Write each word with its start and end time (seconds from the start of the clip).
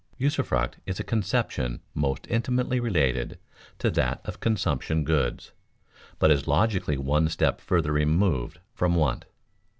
Usufruct 0.17 0.79
is 0.87 0.99
a 0.99 1.03
conception 1.03 1.79
most 1.93 2.25
intimately 2.27 2.79
related 2.79 3.37
to 3.77 3.91
that 3.91 4.19
of 4.25 4.39
consumption 4.39 5.03
goods, 5.03 5.51
but 6.17 6.31
is 6.31 6.47
logically 6.47 6.97
one 6.97 7.27
step 7.29 7.61
further 7.61 7.91
removed 7.93 8.57
from 8.73 8.95
want. 8.95 9.25